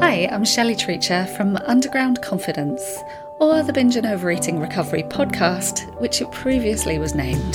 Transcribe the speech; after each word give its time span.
Hi, 0.00 0.28
I'm 0.30 0.44
Shelley 0.44 0.76
Treacher 0.76 1.28
from 1.36 1.56
Underground 1.66 2.22
Confidence, 2.22 2.98
or 3.40 3.64
the 3.64 3.72
Binge 3.72 3.96
and 3.96 4.06
Overeating 4.06 4.60
Recovery 4.60 5.02
podcast, 5.02 5.92
which 6.00 6.22
it 6.22 6.30
previously 6.30 7.00
was 7.00 7.16
named. 7.16 7.54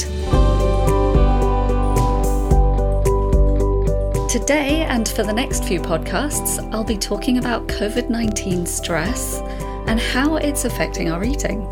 Today, 4.29 4.86
and 4.90 5.08
for 5.08 5.24
the 5.24 5.32
next 5.34 5.64
few 5.64 5.79
podcasts, 5.79 6.60
I'll 6.74 6.84
be 6.84 6.98
talking 6.98 7.38
about 7.38 7.67
COVID 7.67 8.10
19 8.10 8.65
stress 8.65 9.39
and 9.87 9.97
how 9.97 10.35
it's 10.35 10.65
affecting 10.65 11.10
our 11.10 11.23
eating. 11.23 11.65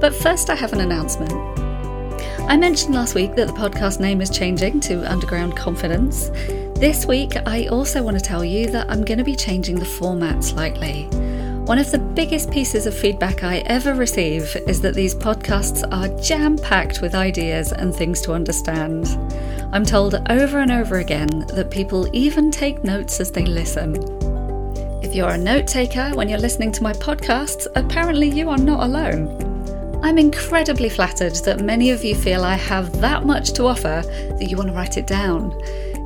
But 0.00 0.14
first, 0.14 0.48
I 0.48 0.54
have 0.54 0.72
an 0.72 0.80
announcement. 0.80 1.32
I 2.48 2.56
mentioned 2.56 2.94
last 2.94 3.14
week 3.14 3.34
that 3.34 3.46
the 3.46 3.52
podcast 3.52 4.00
name 4.00 4.22
is 4.22 4.30
changing 4.30 4.80
to 4.80 5.04
Underground 5.10 5.54
Confidence. 5.54 6.30
This 6.78 7.06
week, 7.06 7.32
I 7.46 7.68
also 7.68 8.02
want 8.02 8.18
to 8.18 8.22
tell 8.22 8.44
you 8.44 8.70
that 8.70 8.90
I'm 8.90 9.02
going 9.02 9.16
to 9.16 9.24
be 9.24 9.34
changing 9.34 9.78
the 9.78 9.86
format 9.86 10.44
slightly. 10.44 11.04
One 11.64 11.78
of 11.78 11.90
the 11.90 11.98
biggest 11.98 12.50
pieces 12.50 12.84
of 12.84 12.94
feedback 12.94 13.42
I 13.42 13.60
ever 13.60 13.94
receive 13.94 14.54
is 14.68 14.82
that 14.82 14.94
these 14.94 15.14
podcasts 15.14 15.90
are 15.90 16.20
jam 16.20 16.58
packed 16.58 17.00
with 17.00 17.14
ideas 17.14 17.72
and 17.72 17.94
things 17.94 18.20
to 18.20 18.34
understand. 18.34 19.06
I'm 19.72 19.86
told 19.86 20.16
over 20.28 20.58
and 20.58 20.70
over 20.70 20.98
again 20.98 21.46
that 21.54 21.70
people 21.70 22.14
even 22.14 22.50
take 22.50 22.84
notes 22.84 23.20
as 23.20 23.32
they 23.32 23.46
listen. 23.46 23.96
If 25.02 25.14
you're 25.14 25.30
a 25.30 25.38
note 25.38 25.66
taker 25.66 26.10
when 26.10 26.28
you're 26.28 26.38
listening 26.38 26.72
to 26.72 26.82
my 26.82 26.92
podcasts, 26.92 27.66
apparently 27.74 28.28
you 28.28 28.50
are 28.50 28.58
not 28.58 28.84
alone. 28.84 29.56
I'm 30.02 30.18
incredibly 30.18 30.90
flattered 30.90 31.36
that 31.46 31.60
many 31.60 31.90
of 31.90 32.04
you 32.04 32.14
feel 32.14 32.44
I 32.44 32.56
have 32.56 33.00
that 33.00 33.24
much 33.24 33.54
to 33.54 33.64
offer 33.64 34.02
that 34.04 34.50
you 34.50 34.58
want 34.58 34.68
to 34.68 34.74
write 34.74 34.98
it 34.98 35.06
down. 35.06 35.58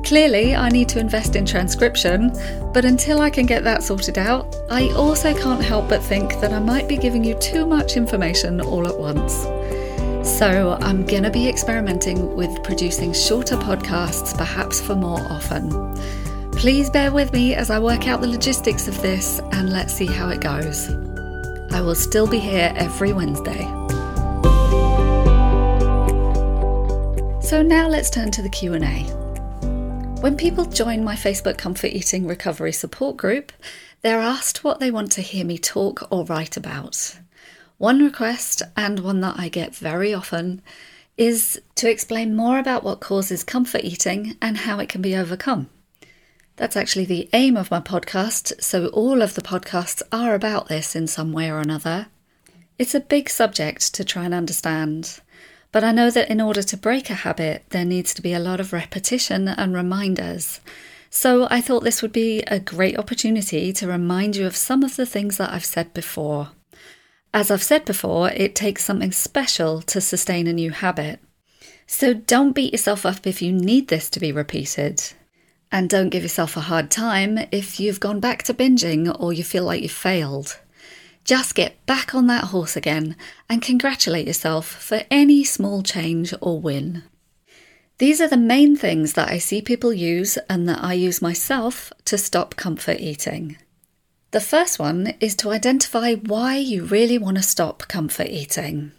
Clearly, 0.03 0.55
I 0.55 0.69
need 0.69 0.89
to 0.89 0.99
invest 0.99 1.35
in 1.35 1.45
transcription, 1.45 2.31
but 2.73 2.85
until 2.85 3.21
I 3.21 3.29
can 3.29 3.45
get 3.45 3.63
that 3.63 3.83
sorted 3.83 4.17
out, 4.17 4.55
I 4.69 4.89
also 4.93 5.33
can't 5.33 5.63
help 5.63 5.89
but 5.89 6.03
think 6.03 6.39
that 6.41 6.51
I 6.51 6.59
might 6.59 6.87
be 6.87 6.97
giving 6.97 7.23
you 7.23 7.35
too 7.35 7.65
much 7.65 7.95
information 7.97 8.59
all 8.61 8.87
at 8.87 8.97
once. 8.97 9.33
So, 10.27 10.77
I'm 10.81 11.05
going 11.05 11.23
to 11.23 11.31
be 11.31 11.47
experimenting 11.47 12.35
with 12.35 12.63
producing 12.63 13.13
shorter 13.13 13.57
podcasts, 13.57 14.37
perhaps 14.37 14.81
for 14.81 14.95
more 14.95 15.21
often. 15.29 15.69
Please 16.51 16.89
bear 16.89 17.11
with 17.11 17.33
me 17.33 17.55
as 17.55 17.69
I 17.69 17.79
work 17.79 18.07
out 18.07 18.21
the 18.21 18.27
logistics 18.27 18.87
of 18.87 19.01
this 19.01 19.39
and 19.51 19.71
let's 19.71 19.93
see 19.93 20.05
how 20.05 20.29
it 20.29 20.41
goes. 20.41 20.89
I 21.71 21.81
will 21.81 21.95
still 21.95 22.27
be 22.27 22.37
here 22.37 22.73
every 22.75 23.13
Wednesday. 23.13 23.63
So 27.41 27.61
now 27.61 27.87
let's 27.87 28.09
turn 28.09 28.31
to 28.31 28.41
the 28.41 28.49
Q&A. 28.49 29.20
When 30.21 30.37
people 30.37 30.65
join 30.65 31.03
my 31.03 31.15
Facebook 31.15 31.57
Comfort 31.57 31.87
Eating 31.87 32.27
Recovery 32.27 32.71
Support 32.71 33.17
Group, 33.17 33.51
they're 34.01 34.19
asked 34.19 34.63
what 34.63 34.79
they 34.79 34.91
want 34.91 35.11
to 35.13 35.21
hear 35.21 35.43
me 35.43 35.57
talk 35.57 36.07
or 36.11 36.25
write 36.25 36.55
about. 36.55 37.17
One 37.79 38.03
request, 38.03 38.61
and 38.77 38.99
one 38.99 39.21
that 39.21 39.39
I 39.39 39.49
get 39.49 39.75
very 39.75 40.13
often, 40.13 40.61
is 41.17 41.59
to 41.73 41.89
explain 41.89 42.35
more 42.35 42.59
about 42.59 42.83
what 42.83 42.99
causes 42.99 43.43
comfort 43.43 43.83
eating 43.83 44.37
and 44.39 44.57
how 44.57 44.77
it 44.77 44.89
can 44.89 45.01
be 45.01 45.15
overcome. 45.15 45.71
That's 46.55 46.77
actually 46.77 47.05
the 47.05 47.27
aim 47.33 47.57
of 47.57 47.71
my 47.71 47.79
podcast, 47.79 48.61
so 48.61 48.89
all 48.89 49.23
of 49.23 49.33
the 49.33 49.41
podcasts 49.41 50.03
are 50.11 50.35
about 50.35 50.67
this 50.67 50.95
in 50.95 51.07
some 51.07 51.33
way 51.33 51.49
or 51.49 51.57
another. 51.57 52.09
It's 52.77 52.93
a 52.93 52.99
big 52.99 53.27
subject 53.27 53.91
to 53.95 54.05
try 54.05 54.25
and 54.25 54.35
understand. 54.35 55.19
But 55.71 55.83
I 55.83 55.91
know 55.91 56.09
that 56.09 56.29
in 56.29 56.41
order 56.41 56.61
to 56.63 56.77
break 56.77 57.09
a 57.09 57.13
habit, 57.13 57.63
there 57.69 57.85
needs 57.85 58.13
to 58.15 58.21
be 58.21 58.33
a 58.33 58.39
lot 58.39 58.59
of 58.59 58.73
repetition 58.73 59.47
and 59.47 59.73
reminders. 59.73 60.59
So 61.09 61.47
I 61.49 61.61
thought 61.61 61.83
this 61.83 62.01
would 62.01 62.11
be 62.13 62.41
a 62.43 62.59
great 62.59 62.97
opportunity 62.97 63.73
to 63.73 63.87
remind 63.87 64.35
you 64.35 64.45
of 64.47 64.55
some 64.55 64.83
of 64.83 64.95
the 64.95 65.05
things 65.05 65.37
that 65.37 65.51
I've 65.51 65.65
said 65.65 65.93
before. 65.93 66.51
As 67.33 67.49
I've 67.49 67.63
said 67.63 67.85
before, 67.85 68.29
it 68.29 68.55
takes 68.55 68.83
something 68.83 69.11
special 69.11 69.81
to 69.83 70.01
sustain 70.01 70.47
a 70.47 70.53
new 70.53 70.71
habit. 70.71 71.19
So 71.87 72.13
don't 72.13 72.53
beat 72.53 72.73
yourself 72.73 73.05
up 73.05 73.25
if 73.25 73.41
you 73.41 73.51
need 73.51 73.87
this 73.87 74.09
to 74.11 74.19
be 74.19 74.31
repeated. 74.31 75.03
And 75.71 75.89
don't 75.89 76.09
give 76.09 76.23
yourself 76.23 76.57
a 76.57 76.61
hard 76.61 76.91
time 76.91 77.37
if 77.51 77.79
you've 77.79 78.01
gone 78.01 78.19
back 78.19 78.43
to 78.43 78.53
binging 78.53 79.13
or 79.19 79.31
you 79.31 79.43
feel 79.43 79.63
like 79.63 79.81
you've 79.81 79.91
failed. 79.91 80.59
Just 81.23 81.55
get 81.55 81.85
back 81.85 82.15
on 82.15 82.27
that 82.27 82.45
horse 82.45 82.75
again 82.75 83.15
and 83.49 83.61
congratulate 83.61 84.27
yourself 84.27 84.67
for 84.67 85.03
any 85.11 85.43
small 85.43 85.83
change 85.83 86.33
or 86.41 86.59
win. 86.59 87.03
These 87.99 88.19
are 88.19 88.27
the 88.27 88.37
main 88.37 88.75
things 88.75 89.13
that 89.13 89.29
I 89.29 89.37
see 89.37 89.61
people 89.61 89.93
use 89.93 90.37
and 90.49 90.67
that 90.67 90.83
I 90.83 90.93
use 90.93 91.21
myself 91.21 91.93
to 92.05 92.17
stop 92.17 92.55
comfort 92.55 92.99
eating. 92.99 93.57
The 94.31 94.41
first 94.41 94.79
one 94.79 95.13
is 95.19 95.35
to 95.35 95.51
identify 95.51 96.15
why 96.15 96.55
you 96.55 96.83
really 96.83 97.19
want 97.19 97.37
to 97.37 97.43
stop 97.43 97.87
comfort 97.87 98.27
eating. 98.27 98.93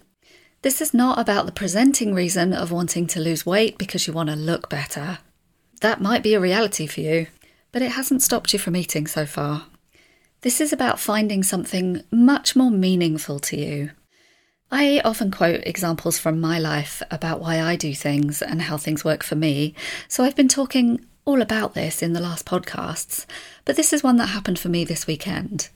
This 0.63 0.81
is 0.81 0.95
not 0.95 1.19
about 1.19 1.47
the 1.47 1.53
presenting 1.53 2.15
reason 2.15 2.53
of 2.53 2.71
wanting 2.71 3.09
to 3.09 3.21
lose 3.21 3.45
weight 3.45 3.79
because 3.79 4.07
you 4.07 4.13
want 4.13 4.29
to 4.29 4.37
look 4.37 4.69
better. 4.69 5.19
That 5.81 6.01
might 6.01 6.23
be 6.23 6.35
a 6.35 6.41
reality 6.41 6.87
for 6.87 7.01
you, 7.01 7.27
but 7.73 7.83
it 7.83 7.93
hasn't 7.93 8.23
stopped 8.23 8.53
you 8.53 8.61
from 8.61 8.77
eating 8.77 9.09
so 9.09 9.27
far. 9.27 9.67
This 10.43 10.61
is 10.61 10.73
about 10.73 10.99
finding 10.99 11.45
something 11.45 12.03
much 12.11 12.57
more 12.57 12.71
meaningful 12.71 13.39
to 13.39 13.57
you. 13.57 13.91
I 14.73 15.01
often 15.05 15.31
quote 15.31 15.61
examples 15.65 16.19
from 16.19 16.41
my 16.41 16.59
life 16.59 17.01
about 17.13 17.41
why 17.41 17.63
I 17.63 17.77
do 17.77 17.95
things 17.95 18.43
and 18.43 18.63
how 18.63 18.77
things 18.77 19.05
work 19.05 19.23
for 19.23 19.37
me, 19.37 19.77
so 20.09 20.25
I've 20.25 20.35
been 20.35 20.49
talking 20.49 21.07
all 21.25 21.41
about 21.41 21.75
this 21.75 22.03
in 22.03 22.13
the 22.13 22.21
last 22.21 22.45
podcasts, 22.45 23.25
but 23.65 23.77
this 23.77 23.93
is 23.93 24.03
one 24.03 24.17
that 24.17 24.31
happened 24.31 24.59
for 24.59 24.69
me 24.69 24.83
this 24.83 25.07
weekend. 25.07 25.69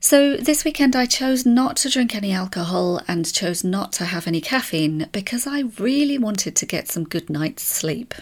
So, 0.00 0.38
this 0.38 0.64
weekend 0.64 0.96
I 0.96 1.04
chose 1.04 1.44
not 1.44 1.76
to 1.78 1.90
drink 1.90 2.14
any 2.14 2.32
alcohol 2.32 3.02
and 3.06 3.30
chose 3.30 3.62
not 3.62 3.92
to 3.94 4.06
have 4.06 4.26
any 4.26 4.40
caffeine 4.40 5.08
because 5.12 5.46
I 5.46 5.64
really 5.78 6.16
wanted 6.16 6.56
to 6.56 6.66
get 6.66 6.88
some 6.88 7.04
good 7.04 7.28
night's 7.28 7.64
sleep. 7.64 8.14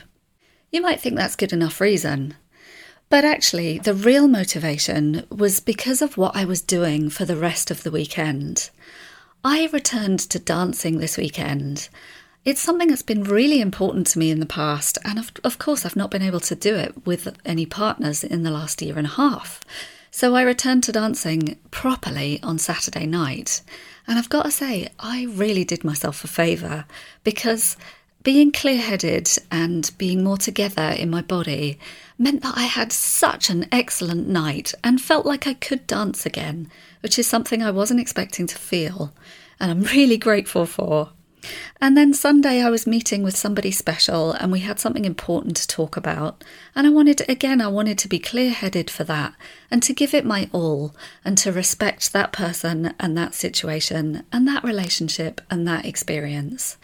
You 0.72 0.80
might 0.80 0.98
think 0.98 1.14
that's 1.14 1.36
good 1.36 1.52
enough 1.52 1.80
reason, 1.80 2.34
but 3.08 3.24
actually, 3.24 3.78
the 3.78 3.94
real 3.94 4.26
motivation 4.26 5.26
was 5.30 5.60
because 5.60 6.02
of 6.02 6.16
what 6.16 6.34
I 6.36 6.44
was 6.44 6.60
doing 6.60 7.08
for 7.08 7.24
the 7.24 7.36
rest 7.36 7.70
of 7.70 7.82
the 7.82 7.90
weekend. 7.90 8.70
I 9.44 9.68
returned 9.72 10.18
to 10.20 10.38
dancing 10.38 10.98
this 10.98 11.16
weekend. 11.16 11.88
It's 12.44 12.60
something 12.60 12.88
that's 12.88 13.02
been 13.02 13.22
really 13.22 13.60
important 13.60 14.06
to 14.08 14.18
me 14.18 14.30
in 14.30 14.40
the 14.40 14.46
past, 14.46 14.98
and 15.04 15.18
of, 15.18 15.30
of, 15.44 15.58
course, 15.58 15.84
I've 15.84 15.96
not 15.96 16.10
been 16.10 16.22
able 16.22 16.40
to 16.40 16.54
do 16.54 16.74
it 16.74 17.06
with 17.06 17.36
any 17.44 17.66
partners 17.66 18.24
in 18.24 18.42
the 18.42 18.50
last 18.50 18.82
year 18.82 18.98
and 18.98 19.06
a 19.06 19.10
half. 19.10 19.60
So 20.10 20.34
I 20.34 20.42
returned 20.42 20.82
to 20.84 20.92
dancing 20.92 21.58
properly 21.70 22.40
on 22.42 22.58
Saturday 22.58 23.06
night. 23.06 23.62
And 24.06 24.18
I've 24.18 24.28
got 24.28 24.44
to 24.44 24.50
say, 24.50 24.88
I 24.98 25.26
really 25.30 25.64
did 25.64 25.84
myself 25.84 26.24
a 26.24 26.28
favour 26.28 26.86
because 27.22 27.76
being 28.22 28.50
clear 28.50 28.78
headed 28.78 29.28
and 29.50 29.90
being 29.98 30.24
more 30.24 30.38
together 30.38 30.94
in 30.98 31.10
my 31.10 31.22
body 31.22 31.78
meant 32.18 32.42
that 32.42 32.56
I 32.56 32.64
had 32.64 32.92
such 32.92 33.50
an 33.50 33.66
excellent 33.70 34.28
night 34.28 34.74
and 34.82 35.00
felt 35.00 35.26
like 35.26 35.46
I 35.46 35.54
could 35.54 35.86
dance 35.86 36.24
again, 36.24 36.70
which 37.00 37.18
is 37.18 37.26
something 37.26 37.62
I 37.62 37.70
wasn't 37.70 38.00
expecting 38.00 38.46
to 38.46 38.56
feel, 38.56 39.12
and 39.60 39.70
I'm 39.70 39.82
really 39.82 40.16
grateful 40.16 40.66
for. 40.66 41.10
And 41.80 41.96
then 41.96 42.14
Sunday, 42.14 42.60
I 42.62 42.70
was 42.70 42.86
meeting 42.86 43.22
with 43.22 43.36
somebody 43.36 43.70
special, 43.70 44.32
and 44.32 44.50
we 44.50 44.60
had 44.60 44.80
something 44.80 45.04
important 45.04 45.56
to 45.58 45.66
talk 45.68 45.96
about. 45.96 46.42
And 46.74 46.86
I 46.86 46.90
wanted, 46.90 47.28
again, 47.28 47.60
I 47.60 47.68
wanted 47.68 47.98
to 47.98 48.08
be 48.08 48.18
clear 48.18 48.50
headed 48.50 48.90
for 48.90 49.04
that 49.04 49.34
and 49.70 49.82
to 49.82 49.92
give 49.92 50.14
it 50.14 50.24
my 50.24 50.48
all 50.52 50.94
and 51.24 51.36
to 51.38 51.52
respect 51.52 52.12
that 52.12 52.32
person 52.32 52.94
and 52.98 53.16
that 53.16 53.34
situation 53.34 54.24
and 54.32 54.48
that 54.48 54.64
relationship 54.64 55.40
and 55.50 55.68
that 55.68 55.84
experience. 55.84 56.78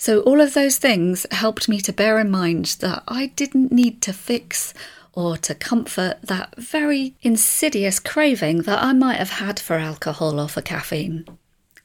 So, 0.00 0.20
all 0.20 0.40
of 0.40 0.54
those 0.54 0.78
things 0.78 1.26
helped 1.30 1.68
me 1.68 1.78
to 1.82 1.92
bear 1.92 2.18
in 2.18 2.30
mind 2.30 2.78
that 2.80 3.02
I 3.06 3.26
didn't 3.36 3.70
need 3.70 4.00
to 4.00 4.14
fix 4.14 4.72
or 5.12 5.36
to 5.36 5.54
comfort 5.54 6.16
that 6.22 6.56
very 6.56 7.16
insidious 7.20 8.00
craving 8.00 8.62
that 8.62 8.82
I 8.82 8.94
might 8.94 9.18
have 9.18 9.28
had 9.28 9.60
for 9.60 9.76
alcohol 9.76 10.40
or 10.40 10.48
for 10.48 10.62
caffeine. 10.62 11.26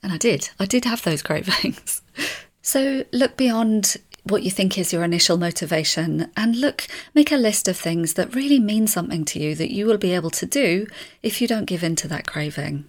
And 0.02 0.14
I 0.14 0.18
did, 0.18 0.50
I 0.58 0.66
did 0.66 0.86
have 0.86 1.04
those 1.04 1.22
cravings. 1.30 2.02
so, 2.62 3.04
look 3.12 3.36
beyond 3.36 3.98
what 4.24 4.44
you 4.44 4.50
think 4.50 4.78
is 4.78 4.94
your 4.94 5.04
initial 5.04 5.36
motivation 5.36 6.32
and 6.38 6.56
look, 6.56 6.88
make 7.14 7.34
a 7.34 7.36
list 7.36 7.68
of 7.68 7.76
things 7.76 8.14
that 8.14 8.34
really 8.34 8.62
mean 8.62 8.88
something 8.88 9.26
to 9.26 9.40
you 9.40 9.56
that 9.56 9.74
you 9.74 9.86
will 9.86 9.98
be 9.98 10.16
able 10.16 10.32
to 10.32 10.46
do 10.46 10.88
if 11.22 11.42
you 11.42 11.50
don't 11.50 11.66
give 11.66 11.84
in 11.84 11.98
to 11.98 12.08
that 12.08 12.26
craving. 12.26 12.86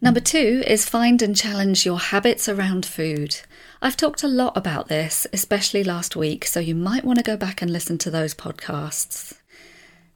Number 0.00 0.20
two 0.20 0.62
is 0.64 0.88
find 0.88 1.20
and 1.22 1.34
challenge 1.34 1.84
your 1.84 1.98
habits 1.98 2.48
around 2.48 2.86
food. 2.86 3.40
I've 3.82 3.96
talked 3.96 4.22
a 4.22 4.28
lot 4.28 4.56
about 4.56 4.86
this, 4.86 5.26
especially 5.32 5.82
last 5.82 6.14
week, 6.14 6.44
so 6.44 6.60
you 6.60 6.76
might 6.76 7.04
want 7.04 7.18
to 7.18 7.24
go 7.24 7.36
back 7.36 7.62
and 7.62 7.72
listen 7.72 7.98
to 7.98 8.10
those 8.10 8.32
podcasts. 8.32 9.36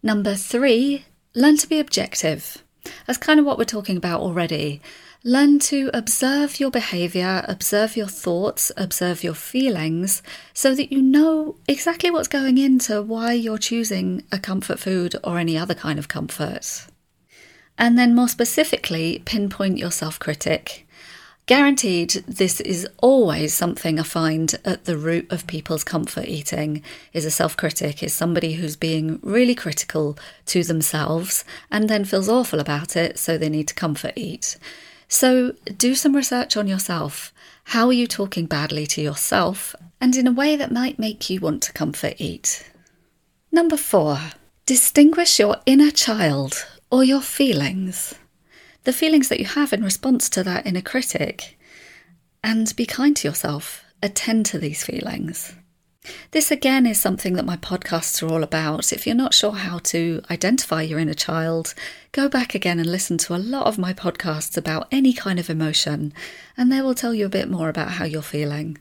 Number 0.00 0.34
three, 0.34 1.06
learn 1.34 1.56
to 1.56 1.68
be 1.68 1.80
objective. 1.80 2.62
That's 3.06 3.18
kind 3.18 3.40
of 3.40 3.46
what 3.46 3.58
we're 3.58 3.64
talking 3.64 3.96
about 3.96 4.20
already. 4.20 4.80
Learn 5.24 5.58
to 5.60 5.90
observe 5.92 6.60
your 6.60 6.70
behavior, 6.70 7.44
observe 7.48 7.96
your 7.96 8.08
thoughts, 8.08 8.70
observe 8.76 9.24
your 9.24 9.34
feelings, 9.34 10.22
so 10.54 10.76
that 10.76 10.92
you 10.92 11.02
know 11.02 11.56
exactly 11.66 12.10
what's 12.10 12.28
going 12.28 12.58
into 12.58 13.02
why 13.02 13.32
you're 13.32 13.58
choosing 13.58 14.22
a 14.30 14.38
comfort 14.38 14.78
food 14.78 15.16
or 15.24 15.38
any 15.38 15.58
other 15.58 15.74
kind 15.74 15.98
of 15.98 16.06
comfort. 16.06 16.86
And 17.78 17.98
then, 17.98 18.14
more 18.14 18.28
specifically, 18.28 19.22
pinpoint 19.24 19.78
your 19.78 19.90
self 19.90 20.18
critic. 20.18 20.86
Guaranteed, 21.46 22.10
this 22.28 22.60
is 22.60 22.86
always 22.98 23.52
something 23.52 23.98
I 23.98 24.04
find 24.04 24.54
at 24.64 24.84
the 24.84 24.96
root 24.96 25.30
of 25.32 25.48
people's 25.48 25.82
comfort 25.82 26.26
eating 26.28 26.84
is 27.12 27.24
a 27.24 27.32
self-critic, 27.32 28.00
is 28.00 28.14
somebody 28.14 28.54
who's 28.54 28.76
being 28.76 29.18
really 29.22 29.56
critical 29.56 30.16
to 30.46 30.62
themselves 30.62 31.44
and 31.68 31.90
then 31.90 32.04
feels 32.04 32.28
awful 32.28 32.60
about 32.60 32.94
it, 32.94 33.18
so 33.18 33.36
they 33.36 33.48
need 33.48 33.66
to 33.68 33.74
comfort 33.74 34.12
eat. 34.14 34.56
So 35.08 35.54
do 35.76 35.96
some 35.96 36.14
research 36.14 36.56
on 36.56 36.68
yourself. 36.68 37.34
How 37.64 37.88
are 37.88 37.92
you 37.92 38.06
talking 38.06 38.46
badly 38.46 38.86
to 38.86 39.02
yourself 39.02 39.74
and 40.00 40.16
in 40.16 40.28
a 40.28 40.32
way 40.32 40.54
that 40.54 40.70
might 40.70 40.98
make 41.00 41.28
you 41.28 41.40
want 41.40 41.64
to 41.64 41.72
comfort 41.72 42.14
eat? 42.18 42.70
Number 43.50 43.76
four, 43.76 44.18
distinguish 44.64 45.40
your 45.40 45.56
inner 45.66 45.90
child 45.90 46.66
or 46.92 47.02
your 47.02 47.22
feelings. 47.22 48.14
The 48.84 48.92
feelings 48.92 49.30
that 49.30 49.40
you 49.40 49.46
have 49.46 49.72
in 49.72 49.82
response 49.82 50.28
to 50.28 50.44
that 50.44 50.66
inner 50.66 50.82
critic. 50.82 51.58
And 52.44 52.76
be 52.76 52.84
kind 52.84 53.16
to 53.16 53.28
yourself. 53.28 53.82
Attend 54.02 54.44
to 54.46 54.58
these 54.58 54.84
feelings. 54.84 55.54
This 56.32 56.50
again 56.50 56.84
is 56.84 57.00
something 57.00 57.32
that 57.34 57.46
my 57.46 57.56
podcasts 57.56 58.22
are 58.22 58.30
all 58.30 58.42
about. 58.42 58.92
If 58.92 59.06
you're 59.06 59.16
not 59.16 59.32
sure 59.32 59.52
how 59.52 59.78
to 59.84 60.20
identify 60.30 60.82
your 60.82 60.98
inner 60.98 61.14
child, 61.14 61.74
go 62.10 62.28
back 62.28 62.54
again 62.54 62.78
and 62.78 62.90
listen 62.90 63.16
to 63.18 63.34
a 63.34 63.38
lot 63.38 63.66
of 63.66 63.78
my 63.78 63.94
podcasts 63.94 64.58
about 64.58 64.88
any 64.92 65.14
kind 65.14 65.38
of 65.38 65.48
emotion, 65.48 66.12
and 66.58 66.70
they 66.70 66.82
will 66.82 66.94
tell 66.94 67.14
you 67.14 67.24
a 67.24 67.30
bit 67.30 67.48
more 67.48 67.68
about 67.68 67.92
how 67.92 68.04
you're 68.04 68.20
feeling. 68.20 68.76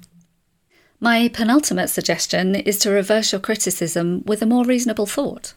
My 0.99 1.29
penultimate 1.29 1.91
suggestion 1.91 2.55
is 2.55 2.77
to 2.79 2.89
reverse 2.89 3.31
your 3.31 3.41
criticism 3.41 4.23
with 4.25 4.41
a 4.41 4.47
more 4.47 4.65
reasonable 4.65 5.05
thought. 5.05 5.53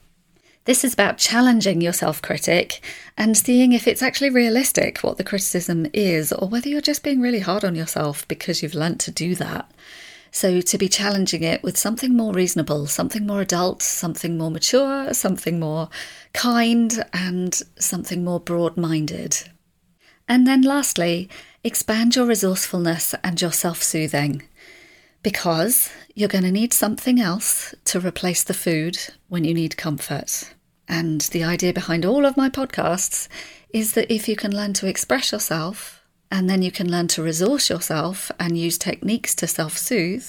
This 0.65 0.83
is 0.83 0.95
about 0.95 1.19
challenging 1.19 1.83
your 1.83 1.93
self 1.93 2.23
critic 2.23 2.81
and 3.19 3.37
seeing 3.37 3.73
if 3.73 3.87
it's 3.87 4.03
actually 4.03 4.31
realistic 4.31 4.99
what 4.99 5.19
the 5.19 5.25
criticism 5.25 5.87
is, 5.93 6.33
or 6.33 6.49
whether 6.49 6.69
you're 6.69 6.81
just 6.81 7.03
being 7.03 7.21
really 7.21 7.41
hard 7.41 7.65
on 7.65 7.75
yourself 7.75 8.27
because 8.29 8.63
you've 8.63 8.75
learnt 8.75 9.01
to 9.03 9.11
do 9.11 9.35
that. 9.35 9.71
So 10.31 10.63
to 10.63 10.79
be 10.79 10.89
challenging 10.89 11.43
it 11.43 11.63
with 11.63 11.77
something 11.77 12.17
more 12.17 12.33
reasonable, 12.33 12.87
something 12.87 13.27
more 13.27 13.43
adult, 13.43 13.83
something 13.83 14.39
more 14.39 14.51
mature, 14.51 15.13
something 15.13 15.61
more 15.61 15.91
kind, 16.33 17.05
and 17.13 17.55
something 17.79 18.25
more 18.25 18.41
broad 18.41 18.77
minded. 18.77 19.37
And 20.27 20.47
then 20.47 20.63
lastly, 20.63 21.29
expand 21.63 22.17
your 22.17 22.27
resourcefulness 22.27 23.15
and 23.23 23.41
your 23.41 23.53
self 23.53 23.83
soothing. 23.83 24.43
Because 25.23 25.91
you're 26.15 26.29
going 26.29 26.45
to 26.45 26.53
need 26.53 26.73
something 26.73 27.21
else 27.21 27.75
to 27.85 28.01
replace 28.01 28.45
the 28.45 28.55
food 28.55 28.99
when 29.29 29.45
you 29.45 29.53
need 29.53 29.77
comfort. 29.77 30.55
And 30.89 31.23
the 31.23 31.43
idea 31.45 31.73
behind 31.73 32.05
all 32.05 32.25
of 32.25 32.37
my 32.37 32.49
podcasts 32.49 33.29
is 33.71 33.95
that 33.95 34.13
if 34.13 34.29
you 34.29 34.37
can 34.37 34.55
learn 34.55 34.75
to 34.75 34.87
express 34.87 35.33
yourself 35.33 36.03
and 36.31 36.49
then 36.49 36.63
you 36.63 36.71
can 36.71 36.91
learn 36.91 37.09
to 37.09 37.23
resource 37.23 37.69
yourself 37.69 38.31
and 38.39 38.57
use 38.57 38.79
techniques 38.79 39.35
to 39.37 39.47
self 39.47 39.77
soothe, 39.77 40.29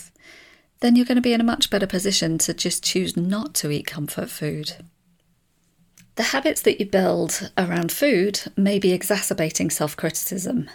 then 0.80 0.96
you're 0.96 1.06
going 1.06 1.16
to 1.18 1.22
be 1.22 1.34
in 1.34 1.42
a 1.42 1.46
much 1.46 1.70
better 1.70 1.88
position 1.88 2.38
to 2.40 2.54
just 2.54 2.84
choose 2.84 3.16
not 3.16 3.54
to 3.56 3.70
eat 3.72 3.86
comfort 3.86 4.30
food. 4.30 4.74
The 6.16 6.24
habits 6.24 6.62
that 6.62 6.80
you 6.80 6.86
build 6.86 7.52
around 7.58 7.92
food 7.92 8.42
may 8.56 8.80
be 8.80 8.94
exacerbating 8.94 9.70
self 9.70 9.96
criticism. 9.96 10.70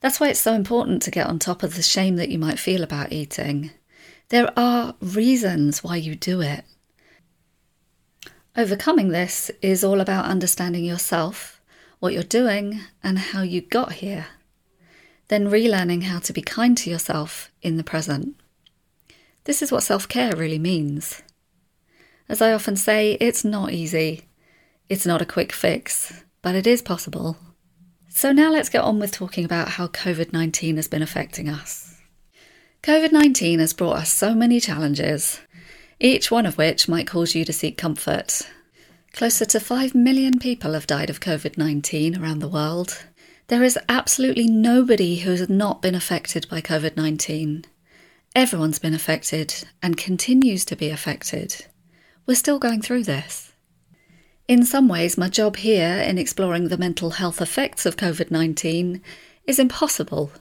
That's 0.00 0.20
why 0.20 0.28
it's 0.28 0.40
so 0.40 0.54
important 0.54 1.02
to 1.02 1.10
get 1.10 1.26
on 1.26 1.38
top 1.38 1.62
of 1.62 1.74
the 1.74 1.82
shame 1.82 2.16
that 2.16 2.28
you 2.28 2.38
might 2.38 2.58
feel 2.58 2.82
about 2.82 3.12
eating. 3.12 3.70
There 4.32 4.50
are 4.58 4.94
reasons 5.00 5.84
why 5.84 5.96
you 5.96 6.16
do 6.16 6.40
it. 6.40 6.64
Overcoming 8.56 9.10
this 9.10 9.50
is 9.60 9.84
all 9.84 10.00
about 10.00 10.24
understanding 10.24 10.84
yourself 10.84 11.60
what 12.02 12.12
you're 12.12 12.24
doing, 12.24 12.80
and 13.00 13.16
how 13.16 13.42
you 13.42 13.60
got 13.60 13.92
here. 13.92 14.26
Then 15.28 15.48
relearning 15.48 16.02
how 16.02 16.18
to 16.18 16.32
be 16.32 16.42
kind 16.42 16.76
to 16.78 16.90
yourself 16.90 17.52
in 17.62 17.76
the 17.76 17.84
present. 17.84 18.34
This 19.44 19.62
is 19.62 19.70
what 19.70 19.84
self 19.84 20.08
care 20.08 20.34
really 20.34 20.58
means. 20.58 21.22
As 22.28 22.42
I 22.42 22.52
often 22.52 22.74
say, 22.74 23.18
it's 23.20 23.44
not 23.44 23.70
easy. 23.70 24.22
It's 24.88 25.06
not 25.06 25.22
a 25.22 25.24
quick 25.24 25.52
fix, 25.52 26.24
but 26.42 26.56
it 26.56 26.66
is 26.66 26.82
possible. 26.82 27.36
So 28.08 28.32
now 28.32 28.50
let's 28.50 28.68
get 28.68 28.82
on 28.82 28.98
with 28.98 29.12
talking 29.12 29.44
about 29.44 29.68
how 29.68 29.86
COVID 29.86 30.32
19 30.32 30.74
has 30.74 30.88
been 30.88 31.02
affecting 31.02 31.48
us. 31.48 31.91
COVID 32.82 33.12
19 33.12 33.60
has 33.60 33.72
brought 33.72 33.98
us 33.98 34.12
so 34.12 34.34
many 34.34 34.58
challenges, 34.58 35.40
each 36.00 36.30
one 36.30 36.46
of 36.46 36.58
which 36.58 36.88
might 36.88 37.06
cause 37.06 37.34
you 37.34 37.44
to 37.44 37.52
seek 37.52 37.78
comfort 37.78 38.42
Closer 39.12 39.44
to 39.44 39.60
5 39.60 39.94
million 39.94 40.38
people 40.38 40.72
have 40.72 40.86
died 40.86 41.10
of 41.10 41.20
COVID 41.20 41.58
19 41.58 42.16
around 42.20 42.38
the 42.38 42.48
world. 42.48 43.04
There 43.48 43.62
is 43.62 43.78
absolutely 43.86 44.46
nobody 44.46 45.16
who 45.16 45.32
has 45.32 45.50
not 45.50 45.82
been 45.82 45.94
affected 45.94 46.48
by 46.48 46.62
COVID 46.62 46.96
19. 46.96 47.66
Everyone's 48.34 48.78
been 48.78 48.94
affected 48.94 49.64
and 49.82 49.98
continues 49.98 50.64
to 50.64 50.76
be 50.76 50.88
affected. 50.88 51.66
We're 52.24 52.36
still 52.36 52.58
going 52.58 52.80
through 52.80 53.04
this. 53.04 53.52
In 54.48 54.64
some 54.64 54.88
ways, 54.88 55.18
my 55.18 55.28
job 55.28 55.56
here 55.56 55.98
in 55.98 56.16
exploring 56.16 56.68
the 56.68 56.78
mental 56.78 57.10
health 57.10 57.42
effects 57.42 57.84
of 57.84 57.96
COVID 57.96 58.30
19 58.30 59.02
is 59.46 59.58
impossible 59.58 60.32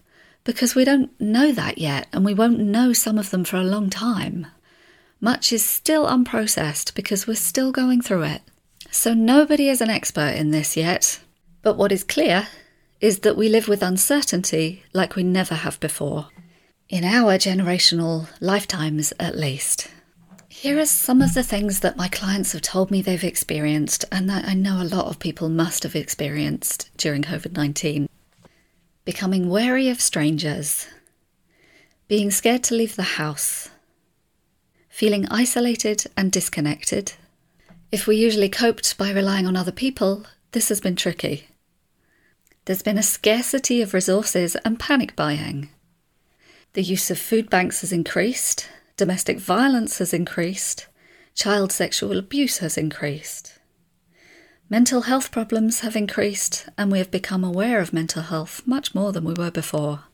because 0.44 0.76
we 0.76 0.84
don't 0.84 1.12
know 1.20 1.52
that 1.52 1.78
yet 1.78 2.08
and 2.14 2.26
we 2.26 2.34
won't 2.34 2.60
know 2.60 2.94
some 2.94 3.18
of 3.18 3.30
them 3.30 3.44
for 3.44 3.58
a 3.58 3.64
long 3.64 3.90
time. 3.90 4.48
Much 5.20 5.54
is 5.54 5.64
still 5.64 6.06
unprocessed 6.06 6.96
because 6.96 7.28
we're 7.28 7.36
still 7.36 7.72
going 7.72 8.02
through 8.02 8.24
it. 8.24 8.42
So 8.90 9.14
nobody 9.14 9.70
is 9.70 9.82
an 9.82 9.90
expert 9.90 10.36
in 10.36 10.52
this 10.52 10.76
yet. 10.76 11.20
But 11.62 11.78
what 11.78 11.92
is 11.92 12.04
clear 12.04 12.48
is 13.00 13.20
that 13.20 13.38
we 13.38 13.50
live 13.50 13.68
with 13.68 13.84
uncertainty 13.84 14.84
like 14.94 15.16
we 15.16 15.24
never 15.24 15.56
have 15.56 15.80
before. 15.80 16.30
In 16.90 17.04
our 17.04 17.38
generational 17.38 18.28
lifetimes, 18.40 19.14
at 19.20 19.38
least. 19.38 19.88
Here 20.50 20.78
are 20.78 20.86
some 20.86 21.22
of 21.22 21.34
the 21.34 21.44
things 21.44 21.80
that 21.80 21.98
my 21.98 22.08
clients 22.08 22.52
have 22.52 22.62
told 22.62 22.92
me 22.92 23.02
they've 23.02 23.24
experienced, 23.24 24.06
and 24.12 24.30
that 24.30 24.46
I 24.46 24.54
know 24.54 24.82
a 24.82 24.84
lot 24.84 25.06
of 25.06 25.18
people 25.18 25.50
must 25.50 25.84
have 25.84 25.96
experienced 25.96 26.90
during 26.98 27.24
COVID 27.24 27.54
19. 27.54 28.10
Becoming 29.03 29.50
wary 29.50 29.89
of 29.89 30.00
strangers, 30.00 30.86
being 32.07 32.30
scared 32.30 32.62
to 32.65 32.75
leave 32.75 32.95
the 32.95 33.18
house, 33.18 33.69
feeling 34.89 35.27
isolated 35.30 36.06
and 36.15 36.31
disconnected, 36.31 37.13
if 37.92 38.06
we 38.06 38.15
usually 38.15 38.48
coped 38.48 38.98
by 39.00 39.12
relying 39.12 39.48
on 39.48 39.57
other 39.57 39.71
people, 39.71 40.25
this 40.51 40.69
has 40.69 40.80
been 40.80 40.95
tricky. 40.95 41.47
There's 42.66 42.83
been 42.83 42.99
a 42.99 43.04
scarcity 43.04 43.81
of 43.81 43.95
resources 43.95 44.56
and 44.57 44.80
panic 44.80 45.16
buying. 45.16 45.69
The 46.73 46.83
use 46.83 47.09
of 47.09 47.18
food 47.18 47.49
banks 47.49 47.81
has 47.81 47.92
increased, 47.92 48.69
domestic 48.97 49.40
violence 49.40 49.97
has 49.97 50.14
increased, 50.14 50.85
child 51.33 51.71
sexual 51.71 52.19
abuse 52.19 52.59
has 52.59 52.78
increased. 52.78 53.57
Mental 54.71 55.01
health 55.01 55.31
problems 55.31 55.81
have 55.81 55.97
increased, 55.97 56.69
and 56.78 56.90
we 56.90 56.99
have 56.99 57.11
become 57.11 57.44
aware 57.44 57.81
of 57.81 57.92
mental 57.92 58.21
health 58.21 58.61
much 58.66 58.95
more 58.95 59.11
than 59.11 59.25
we 59.25 59.33
were 59.33 59.51
before. 59.51 60.06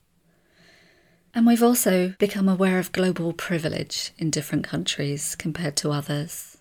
And 1.31 1.45
we've 1.45 1.61
also 1.61 2.15
become 2.17 2.49
aware 2.49 2.79
of 2.79 2.91
global 2.91 3.33
privilege 3.33 4.13
in 4.17 4.31
different 4.31 4.63
countries 4.63 5.35
compared 5.35 5.75
to 5.75 5.91
others. 5.91 6.57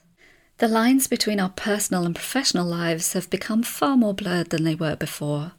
The 0.58 0.68
lines 0.68 1.06
between 1.06 1.40
our 1.40 1.48
personal 1.48 2.04
and 2.04 2.14
professional 2.14 2.66
lives 2.66 3.14
have 3.14 3.30
become 3.30 3.62
far 3.62 3.96
more 3.96 4.12
blurred 4.12 4.50
than 4.50 4.64
they 4.64 4.74
were 4.74 4.96
before. 4.96 5.52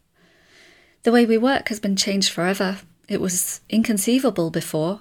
The 1.01 1.11
way 1.11 1.25
we 1.25 1.39
work 1.39 1.69
has 1.69 1.79
been 1.79 1.95
changed 1.95 2.29
forever. 2.29 2.77
It 3.09 3.19
was 3.19 3.61
inconceivable 3.67 4.51
before. 4.51 4.99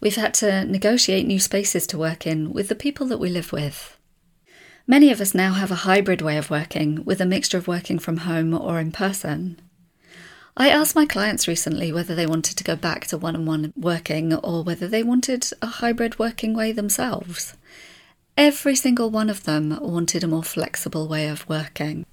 We've 0.00 0.14
had 0.14 0.32
to 0.34 0.64
negotiate 0.64 1.26
new 1.26 1.40
spaces 1.40 1.88
to 1.88 1.98
work 1.98 2.24
in 2.24 2.52
with 2.52 2.68
the 2.68 2.76
people 2.76 3.08
that 3.08 3.18
we 3.18 3.30
live 3.30 3.50
with. 3.50 3.97
Many 4.90 5.12
of 5.12 5.20
us 5.20 5.34
now 5.34 5.52
have 5.52 5.70
a 5.70 5.84
hybrid 5.84 6.22
way 6.22 6.38
of 6.38 6.48
working, 6.48 7.04
with 7.04 7.20
a 7.20 7.26
mixture 7.26 7.58
of 7.58 7.68
working 7.68 7.98
from 7.98 8.16
home 8.16 8.54
or 8.54 8.80
in 8.80 8.90
person. 8.90 9.60
I 10.56 10.70
asked 10.70 10.96
my 10.96 11.04
clients 11.04 11.46
recently 11.46 11.92
whether 11.92 12.14
they 12.14 12.26
wanted 12.26 12.56
to 12.56 12.64
go 12.64 12.74
back 12.74 13.06
to 13.08 13.18
one 13.18 13.36
on 13.36 13.44
one 13.44 13.74
working 13.76 14.34
or 14.36 14.64
whether 14.64 14.88
they 14.88 15.02
wanted 15.02 15.46
a 15.60 15.66
hybrid 15.66 16.18
working 16.18 16.54
way 16.54 16.72
themselves. 16.72 17.54
Every 18.34 18.74
single 18.74 19.10
one 19.10 19.28
of 19.28 19.44
them 19.44 19.78
wanted 19.78 20.24
a 20.24 20.26
more 20.26 20.42
flexible 20.42 21.06
way 21.06 21.28
of 21.28 21.46
working. 21.50 22.06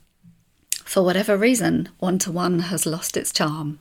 For 0.83 1.01
whatever 1.01 1.37
reason, 1.37 1.87
one 1.99 2.19
to 2.19 2.31
one 2.31 2.59
has 2.59 2.85
lost 2.85 3.15
its 3.15 3.31
charm. 3.31 3.79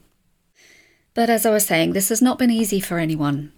But 1.15 1.29
as 1.29 1.45
I 1.45 1.51
was 1.51 1.67
saying, 1.67 1.95
this 1.95 2.11
has 2.11 2.23
not 2.23 2.39
been 2.39 2.51
easy 2.51 2.79
for 2.79 2.99
anyone. 2.99 3.54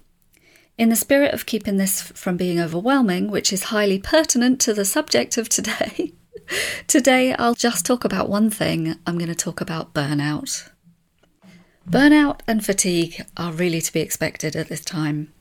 In 0.77 0.89
the 0.89 0.95
spirit 0.95 1.33
of 1.33 1.45
keeping 1.45 1.77
this 1.77 2.01
from 2.01 2.37
being 2.37 2.59
overwhelming, 2.59 3.31
which 3.31 3.51
is 3.51 3.63
highly 3.65 3.99
pertinent 3.99 4.59
to 4.61 4.73
the 4.73 4.85
subject 4.85 5.37
of 5.37 5.49
today, 5.49 6.13
Today, 6.87 7.33
I'll 7.33 7.53
just 7.53 7.85
talk 7.85 8.05
about 8.05 8.29
one 8.29 8.49
thing. 8.49 8.95
I'm 9.05 9.17
going 9.17 9.29
to 9.29 9.35
talk 9.35 9.61
about 9.61 9.93
burnout. 9.93 10.69
Burnout 11.89 12.41
and 12.47 12.65
fatigue 12.65 13.25
are 13.35 13.51
really 13.51 13.81
to 13.81 13.93
be 13.93 14.01
expected 14.01 14.55
at 14.55 14.67
this 14.67 14.83
time. 14.83 15.33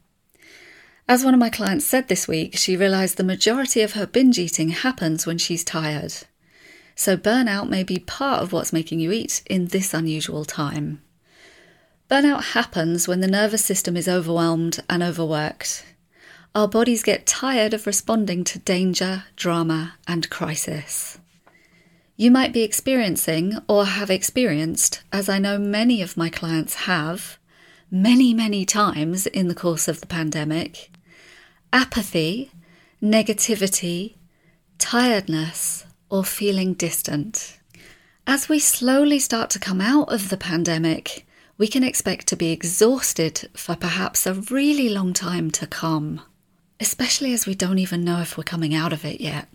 As 1.08 1.24
one 1.24 1.34
of 1.34 1.40
my 1.40 1.50
clients 1.50 1.86
said 1.86 2.08
this 2.08 2.26
week, 2.26 2.56
she 2.56 2.76
realised 2.76 3.16
the 3.16 3.24
majority 3.24 3.82
of 3.82 3.92
her 3.92 4.06
binge 4.06 4.38
eating 4.38 4.70
happens 4.70 5.26
when 5.26 5.38
she's 5.38 5.64
tired. 5.64 6.12
So, 6.96 7.16
burnout 7.16 7.68
may 7.68 7.84
be 7.84 7.98
part 7.98 8.42
of 8.42 8.52
what's 8.52 8.72
making 8.72 9.00
you 9.00 9.12
eat 9.12 9.42
in 9.48 9.66
this 9.66 9.94
unusual 9.94 10.44
time. 10.44 11.02
Burnout 12.08 12.52
happens 12.52 13.08
when 13.08 13.20
the 13.20 13.26
nervous 13.26 13.64
system 13.64 13.96
is 13.96 14.06
overwhelmed 14.06 14.80
and 14.88 15.02
overworked. 15.02 15.84
Our 16.54 16.68
bodies 16.68 17.02
get 17.02 17.26
tired 17.26 17.74
of 17.74 17.84
responding 17.84 18.44
to 18.44 18.60
danger, 18.60 19.24
drama, 19.34 19.94
and 20.06 20.30
crisis. 20.30 21.18
You 22.16 22.30
might 22.30 22.52
be 22.52 22.62
experiencing 22.62 23.58
or 23.68 23.86
have 23.86 24.08
experienced, 24.08 25.02
as 25.12 25.28
I 25.28 25.40
know 25.40 25.58
many 25.58 26.00
of 26.00 26.16
my 26.16 26.30
clients 26.30 26.74
have, 26.86 27.38
many, 27.90 28.32
many 28.32 28.64
times 28.64 29.26
in 29.26 29.48
the 29.48 29.54
course 29.54 29.88
of 29.88 30.00
the 30.00 30.06
pandemic, 30.06 30.92
apathy, 31.72 32.52
negativity, 33.02 34.14
tiredness, 34.78 35.86
or 36.08 36.22
feeling 36.24 36.74
distant. 36.74 37.58
As 38.28 38.48
we 38.48 38.60
slowly 38.60 39.18
start 39.18 39.50
to 39.50 39.58
come 39.58 39.80
out 39.80 40.12
of 40.12 40.30
the 40.30 40.36
pandemic, 40.36 41.25
we 41.58 41.68
can 41.68 41.82
expect 41.82 42.26
to 42.28 42.36
be 42.36 42.52
exhausted 42.52 43.48
for 43.54 43.76
perhaps 43.76 44.26
a 44.26 44.34
really 44.34 44.88
long 44.88 45.12
time 45.12 45.50
to 45.50 45.66
come, 45.66 46.20
especially 46.80 47.32
as 47.32 47.46
we 47.46 47.54
don't 47.54 47.78
even 47.78 48.04
know 48.04 48.20
if 48.20 48.36
we're 48.36 48.44
coming 48.44 48.74
out 48.74 48.92
of 48.92 49.04
it 49.04 49.20
yet. 49.20 49.48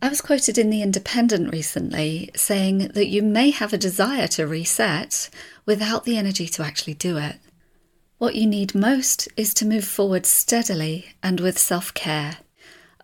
I 0.00 0.08
was 0.08 0.20
quoted 0.20 0.58
in 0.58 0.70
The 0.70 0.82
Independent 0.82 1.52
recently 1.52 2.30
saying 2.36 2.88
that 2.94 3.08
you 3.08 3.20
may 3.20 3.50
have 3.50 3.72
a 3.72 3.78
desire 3.78 4.28
to 4.28 4.46
reset 4.46 5.28
without 5.66 6.04
the 6.04 6.16
energy 6.16 6.46
to 6.46 6.62
actually 6.62 6.94
do 6.94 7.16
it. 7.16 7.36
What 8.18 8.36
you 8.36 8.46
need 8.46 8.76
most 8.76 9.28
is 9.36 9.52
to 9.54 9.66
move 9.66 9.84
forward 9.84 10.24
steadily 10.24 11.06
and 11.20 11.40
with 11.40 11.58
self 11.58 11.92
care. 11.94 12.38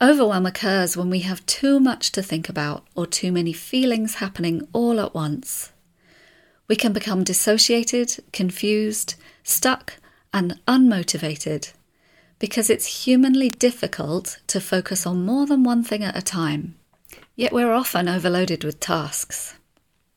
Overwhelm 0.00 0.46
occurs 0.46 0.96
when 0.96 1.10
we 1.10 1.20
have 1.20 1.44
too 1.46 1.80
much 1.80 2.12
to 2.12 2.22
think 2.22 2.48
about 2.48 2.86
or 2.94 3.06
too 3.06 3.32
many 3.32 3.52
feelings 3.52 4.16
happening 4.16 4.66
all 4.72 5.00
at 5.00 5.14
once. 5.14 5.72
We 6.68 6.76
can 6.76 6.92
become 6.92 7.24
dissociated, 7.24 8.16
confused, 8.32 9.14
stuck, 9.42 9.94
and 10.32 10.60
unmotivated 10.66 11.72
because 12.38 12.68
it's 12.68 13.04
humanly 13.04 13.50
difficult 13.50 14.38
to 14.48 14.60
focus 14.60 15.06
on 15.06 15.24
more 15.24 15.46
than 15.46 15.62
one 15.62 15.84
thing 15.84 16.02
at 16.02 16.16
a 16.16 16.22
time. 16.22 16.74
Yet 17.36 17.52
we're 17.52 17.72
often 17.72 18.08
overloaded 18.08 18.64
with 18.64 18.80
tasks. 18.80 19.56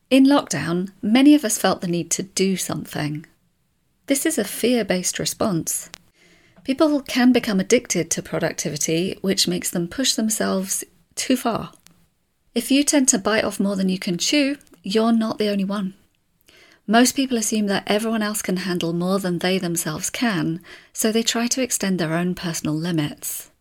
In 0.09 0.25
lockdown, 0.25 0.91
many 1.01 1.35
of 1.35 1.43
us 1.43 1.57
felt 1.57 1.81
the 1.81 1.87
need 1.87 2.09
to 2.11 2.23
do 2.23 2.57
something. 2.57 3.25
This 4.07 4.25
is 4.25 4.37
a 4.37 4.43
fear 4.43 4.85
based 4.85 5.19
response. 5.19 5.89
People 6.63 7.01
can 7.01 7.31
become 7.31 7.59
addicted 7.59 8.09
to 8.11 8.21
productivity, 8.21 9.17
which 9.21 9.47
makes 9.47 9.69
them 9.69 9.87
push 9.87 10.13
themselves 10.13 10.83
too 11.15 11.37
far. 11.37 11.71
If 12.53 12.71
you 12.71 12.83
tend 12.83 13.07
to 13.09 13.19
bite 13.19 13.43
off 13.43 13.59
more 13.59 13.75
than 13.75 13.89
you 13.89 13.99
can 13.99 14.17
chew, 14.17 14.57
you're 14.83 15.13
not 15.13 15.37
the 15.37 15.49
only 15.49 15.65
one. 15.65 15.93
Most 16.89 17.17
people 17.17 17.37
assume 17.37 17.67
that 17.67 17.83
everyone 17.85 18.21
else 18.21 18.41
can 18.41 18.57
handle 18.57 18.93
more 18.93 19.19
than 19.19 19.39
they 19.39 19.57
themselves 19.57 20.09
can, 20.09 20.61
so 20.93 21.11
they 21.11 21.21
try 21.21 21.47
to 21.47 21.61
extend 21.61 21.99
their 21.99 22.13
own 22.13 22.33
personal 22.33 22.75
limits. 22.75 23.51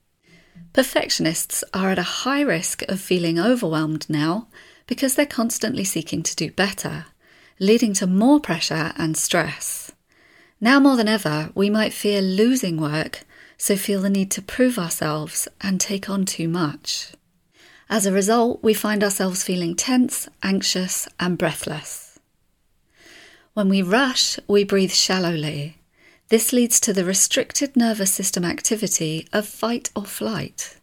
Perfectionists 0.73 1.65
are 1.75 1.91
at 1.91 1.99
a 1.99 2.23
high 2.23 2.43
risk 2.43 2.83
of 2.83 3.01
feeling 3.01 3.37
overwhelmed 3.37 4.09
now 4.09 4.47
because 4.87 5.17
they're 5.17 5.27
constantly 5.27 5.83
seeking 5.83 6.23
to 6.23 6.37
do 6.37 6.53
better, 6.53 7.07
leading 7.59 7.93
to 7.95 8.07
more 8.07 8.39
pressure 8.39 8.93
and 8.97 9.17
stress. 9.17 9.91
Now 10.61 10.79
more 10.79 10.97
than 10.97 11.09
ever, 11.09 11.51
we 11.53 11.69
might 11.69 11.93
fear 11.93 12.23
losing 12.23 12.81
work, 12.81 13.25
so 13.59 13.75
feel 13.75 14.03
the 14.03 14.11
need 14.11 14.31
to 14.33 14.43
prove 14.43 14.79
ourselves 14.79 15.49
and 15.61 15.81
take 15.81 16.09
on 16.09 16.27
too 16.27 16.47
much. 16.47 17.13
As 17.91 18.07
a 18.07 18.13
result, 18.13 18.63
we 18.63 18.73
find 18.73 19.03
ourselves 19.03 19.43
feeling 19.43 19.75
tense, 19.75 20.29
anxious, 20.45 21.09
and 21.19 21.37
breathless. 21.37 22.06
When 23.57 23.71
we 23.71 23.81
rush, 23.81 24.39
we 24.47 24.65
breathe 24.65 24.93
shallowly, 24.93 25.79
this 26.29 26.53
leads 26.53 26.79
to 26.81 26.93
the 26.93 27.07
restricted 27.07 27.75
nervous 27.75 28.13
system 28.13 28.45
activity 28.45 29.27
of 29.33 29.49
fight 29.49 29.89
or 29.97 30.05
flight. 30.05 30.77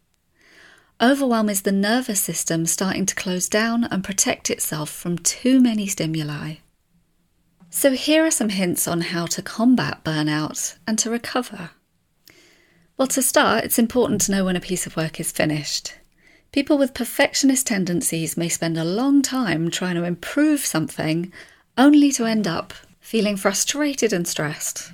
Overwhelm 1.00 1.50
is 1.50 1.62
the 1.62 1.72
nervous 1.72 2.20
system 2.20 2.66
starting 2.66 3.06
to 3.06 3.14
close 3.14 3.48
down 3.48 3.84
and 3.84 4.04
protect 4.04 4.50
itself 4.50 4.90
from 4.90 5.20
too 5.20 5.62
many 5.62 5.86
stimuli. 5.86 6.56
So, 7.70 7.92
here 7.92 8.26
are 8.26 8.32
some 8.32 8.50
hints 8.50 8.88
on 8.88 9.02
how 9.02 9.28
to 9.28 9.44
combat 9.44 10.04
burnout 10.04 10.76
and 10.88 10.98
to 10.98 11.12
recover. 11.12 11.70
Well, 12.98 13.08
to 13.10 13.22
start, 13.22 13.66
it's 13.66 13.78
important 13.78 14.22
to 14.22 14.32
know 14.32 14.46
when 14.46 14.56
a 14.56 14.60
piece 14.60 14.88
of 14.88 14.98
work 14.98 15.20
is 15.20 15.32
finished. 15.32 15.94
People 16.52 16.80
with 16.80 16.96
perfectionist 16.96 17.68
tendencies 17.68 18.36
may 18.36 18.50
spend 18.50 18.80
a 18.80 18.84
long 18.84 19.22
time 19.22 19.70
trying 19.70 19.94
to 19.94 20.06
improve 20.06 20.62
something 20.62 21.32
only 21.78 22.12
to 22.12 22.26
end 22.26 22.48
up 22.48 22.74
feeling 23.00 23.36
frustrated 23.36 24.14
and 24.14 24.28
stressed. 24.28 24.94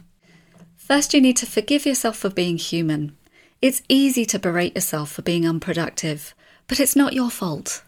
First, 0.78 1.14
you 1.14 1.22
need 1.22 1.38
to 1.38 1.46
forgive 1.46 1.86
yourself 1.86 2.18
for 2.18 2.30
being 2.30 2.58
human. 2.58 3.16
It's 3.62 3.84
easy 3.90 4.26
to 4.26 4.40
berate 4.40 4.76
yourself 4.76 5.12
for 5.12 5.22
being 5.22 5.48
unproductive, 5.48 6.34
but 6.68 6.80
it's 6.80 6.96
not 6.96 7.14
your 7.14 7.30
fault. 7.30 7.84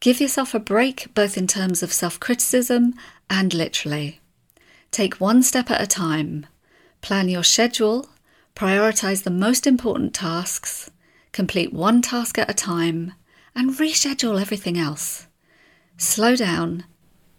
Give 0.00 0.20
yourself 0.20 0.54
a 0.54 0.60
break 0.60 1.12
both 1.14 1.36
in 1.36 1.46
terms 1.46 1.82
of 1.82 1.92
self 1.92 2.18
criticism 2.18 2.94
and 3.28 3.52
literally. 3.52 4.20
Take 4.90 5.20
one 5.20 5.42
step 5.42 5.70
at 5.70 5.82
a 5.82 5.86
time. 5.86 6.46
Plan 7.00 7.28
your 7.28 7.44
schedule, 7.44 8.08
prioritize 8.56 9.22
the 9.22 9.30
most 9.30 9.66
important 9.66 10.14
tasks, 10.14 10.90
complete 11.32 11.72
one 11.72 12.02
task 12.02 12.38
at 12.38 12.50
a 12.50 12.54
time, 12.54 13.12
and 13.54 13.70
reschedule 13.72 14.40
everything 14.40 14.78
else. 14.78 15.26
Slow 15.96 16.34
down 16.34 16.84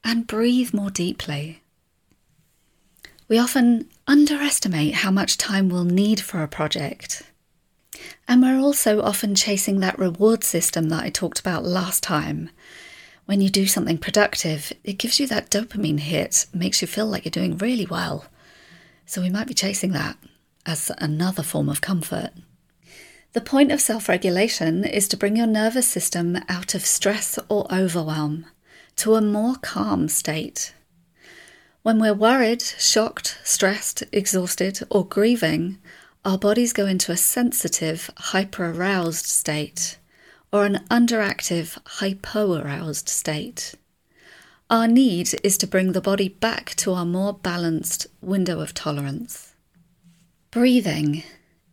and 0.04 0.28
breathe 0.28 0.74
more 0.74 0.90
deeply. 0.90 1.62
We 3.28 3.38
often 3.38 3.88
underestimate 4.08 4.96
how 4.96 5.12
much 5.12 5.38
time 5.38 5.70
we'll 5.70 5.84
need 5.86 6.20
for 6.20 6.42
a 6.42 6.48
project. 6.48 7.22
And 8.28 8.42
we're 8.42 8.60
also 8.60 9.02
often 9.02 9.36
chasing 9.36 9.80
that 9.80 10.00
reward 10.00 10.44
system 10.44 10.90
that 10.90 11.04
I 11.04 11.10
talked 11.10 11.40
about 11.40 11.64
last 11.64 12.02
time. 12.02 12.50
When 13.26 13.42
you 13.42 13.50
do 13.50 13.68
something 13.68 14.00
productive, 14.00 14.74
it 14.84 14.98
gives 14.98 15.20
you 15.20 15.28
that 15.28 15.52
dopamine 15.52 16.00
hit, 16.00 16.48
makes 16.54 16.82
you 16.82 16.88
feel 16.88 17.06
like 17.06 17.26
you're 17.26 17.32
doing 17.32 17.58
really 17.58 17.86
well. 17.86 18.26
So 19.06 19.22
we 19.22 19.30
might 19.30 19.48
be 19.48 19.54
chasing 19.54 19.92
that 19.92 20.18
as 20.66 20.92
another 20.98 21.44
form 21.44 21.70
of 21.70 21.82
comfort. 21.82 22.32
The 23.34 23.42
point 23.42 23.72
of 23.72 23.80
self 23.80 24.10
regulation 24.10 24.84
is 24.84 25.08
to 25.10 25.18
bring 25.18 25.36
your 25.36 25.46
nervous 25.46 25.88
system 25.88 26.40
out 26.50 26.74
of 26.74 26.86
stress 26.86 27.38
or 27.48 27.72
overwhelm 27.72 28.48
to 29.00 29.16
a 29.16 29.22
more 29.22 29.56
calm 29.56 30.08
state. 30.08 30.74
When 31.84 32.00
we're 32.00 32.14
worried, 32.14 32.62
shocked, 32.62 33.38
stressed, 33.44 34.04
exhausted, 34.12 34.82
or 34.90 35.06
grieving, 35.06 35.78
our 36.26 36.38
bodies 36.38 36.74
go 36.74 36.86
into 36.86 37.12
a 37.12 37.18
sensitive, 37.18 38.10
hyper 38.18 38.72
aroused 38.72 39.26
state 39.26 39.98
or 40.52 40.66
an 40.66 40.86
underactive, 40.90 41.78
hypo 41.86 42.62
aroused 42.62 43.08
state. 43.08 43.76
Our 44.70 44.88
need 44.88 45.30
is 45.44 45.58
to 45.60 45.68
bring 45.68 45.94
the 45.94 46.02
body 46.02 46.28
back 46.28 46.76
to 46.76 46.94
our 46.94 47.06
more 47.06 47.34
balanced 47.34 48.08
window 48.22 48.60
of 48.60 48.74
tolerance. 48.74 49.54
Breathing 50.52 51.24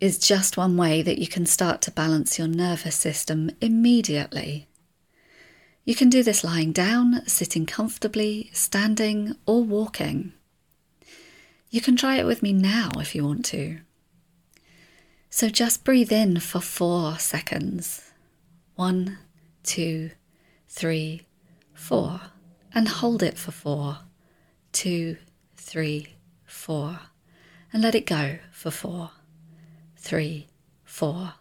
is 0.01 0.19
just 0.19 0.57
one 0.57 0.77
way 0.77 1.03
that 1.03 1.19
you 1.19 1.27
can 1.27 1.47
start 1.47 1.81
to 1.83 1.91
balance 1.91 2.39
your 2.39 2.49
nervous 2.49 2.95
system 2.95 3.51
immediately. 3.61 4.69
You 5.87 5.95
can 5.95 6.11
do 6.11 6.25
this 6.25 6.43
lying 6.43 6.73
down, 6.73 7.25
sitting 7.29 7.65
comfortably, 7.65 8.51
standing, 8.53 9.37
or 9.47 9.63
walking. 9.63 10.33
You 11.71 11.81
can 11.81 11.95
try 11.95 12.17
it 12.17 12.27
with 12.27 12.43
me 12.43 12.53
now 12.53 12.91
if 12.97 13.15
you 13.15 13.25
want 13.25 13.45
to. 13.47 13.79
So 15.31 15.49
just 15.49 15.85
breathe 15.85 16.11
in 16.11 16.41
for 16.41 16.61
four 16.61 17.21
seconds. 17.21 18.11
One, 18.75 19.19
two, 19.63 20.11
three, 20.69 21.23
four. 21.73 22.21
And 22.75 22.89
hold 22.89 23.23
it 23.23 23.39
for 23.39 23.53
four. 23.53 23.99
Two, 24.73 25.19
three, 25.57 26.17
four. 26.47 26.99
And 27.73 27.81
let 27.81 27.95
it 27.95 28.07
go 28.07 28.39
for 28.51 28.73
four, 28.73 29.13
three, 29.97 30.49
four. 30.85 31.35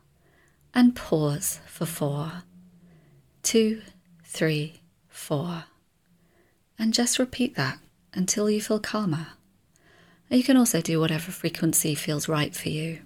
And 0.72 0.96
pause 0.96 1.62
for 1.66 1.88
four, 1.88 2.44
two, 3.42 3.82
three, 4.36 4.82
four. 5.08 5.64
And 6.78 6.94
just 6.94 7.20
repeat 7.20 7.56
that 7.56 7.80
until 8.14 8.50
you 8.50 8.62
feel 8.62 8.80
calmer. 8.80 9.28
You 10.30 10.44
can 10.44 10.58
also 10.58 10.82
do 10.82 11.00
whatever 11.00 11.32
frequency 11.32 11.96
feels 11.96 12.28
right 12.28 12.54
for 12.54 12.68
you. 12.68 13.00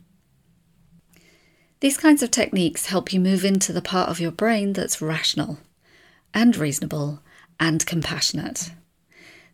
These 1.82 1.98
kinds 1.98 2.24
of 2.24 2.32
techniques 2.32 2.88
help 2.88 3.14
you 3.14 3.20
move 3.20 3.46
into 3.46 3.72
the 3.72 3.82
part 3.82 4.10
of 4.10 4.20
your 4.20 4.32
brain 4.32 4.74
that's 4.74 5.04
rational, 5.04 5.60
and 6.34 6.58
reasonable 6.58 7.22
and 7.60 7.86
compassionate. 7.86 8.72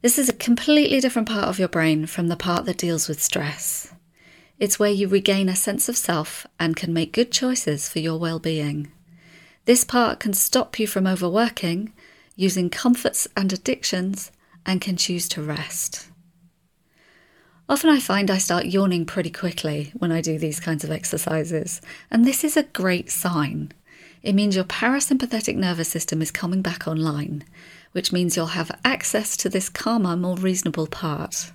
This 0.02 0.18
is 0.18 0.30
a 0.30 0.34
completely 0.34 1.02
different 1.02 1.28
part 1.28 1.50
of 1.50 1.60
your 1.60 1.68
brain 1.68 2.06
from 2.06 2.30
the 2.30 2.38
part 2.38 2.66
that 2.66 2.78
deals 2.78 3.10
with 3.10 3.22
stress. 3.22 3.94
It's 4.60 4.80
where 4.80 4.92
you 4.92 5.10
regain 5.10 5.50
a 5.50 5.56
sense 5.56 5.90
of 5.90 5.98
self 5.98 6.48
and 6.58 6.78
can 6.78 6.94
make 6.94 7.12
good 7.12 7.34
choices 7.34 7.90
for 7.90 8.00
your 8.00 8.18
well 8.18 8.40
being. 8.40 8.92
This 9.66 9.84
part 9.84 10.20
can 10.20 10.34
stop 10.34 10.80
you 10.80 10.86
from 10.86 11.08
overworking, 11.08 11.92
using 12.36 12.70
comforts 12.70 13.28
and 13.36 13.52
addictions, 13.52 14.32
and 14.66 14.80
can 14.80 14.96
choose 14.96 15.28
to 15.30 15.42
rest. 15.42 16.08
Often 17.68 17.90
I 17.90 18.00
find 18.00 18.30
I 18.30 18.38
start 18.38 18.68
yawning 18.68 19.08
pretty 19.08 19.32
quickly 19.32 19.92
when 19.96 20.12
I 20.12 20.22
do 20.22 20.38
these 20.38 20.60
kinds 20.60 20.84
of 20.84 20.92
exercises, 20.92 21.82
and 22.12 22.24
this 22.26 22.44
is 22.44 22.56
a 22.56 22.64
great 22.64 23.10
sign. 23.10 23.72
It 24.22 24.34
means 24.34 24.56
your 24.56 24.66
parasympathetic 24.66 25.56
nervous 25.56 25.90
system 25.90 26.22
is 26.22 26.30
coming 26.30 26.62
back 26.62 26.88
online, 26.88 27.44
which 27.92 28.14
means 28.14 28.36
you'll 28.36 28.48
have 28.48 28.80
access 28.86 29.36
to 29.38 29.50
this 29.50 29.70
calmer, 29.70 30.16
more 30.16 30.36
reasonable 30.36 30.86
part. 30.86 31.52